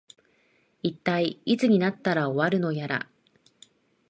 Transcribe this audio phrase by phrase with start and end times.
[0.81, 3.07] いったい、いつになったら終わるのやら